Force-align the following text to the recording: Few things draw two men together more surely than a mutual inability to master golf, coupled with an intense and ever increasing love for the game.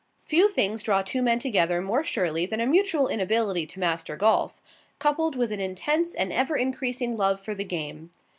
Few 0.25 0.49
things 0.49 0.81
draw 0.81 1.03
two 1.03 1.21
men 1.21 1.37
together 1.37 1.79
more 1.79 2.03
surely 2.03 2.47
than 2.47 2.59
a 2.59 2.65
mutual 2.65 3.07
inability 3.07 3.67
to 3.67 3.79
master 3.79 4.15
golf, 4.15 4.59
coupled 4.97 5.35
with 5.35 5.51
an 5.51 5.59
intense 5.59 6.15
and 6.15 6.33
ever 6.33 6.57
increasing 6.57 7.15
love 7.15 7.39
for 7.39 7.53
the 7.53 7.63
game. 7.63 8.09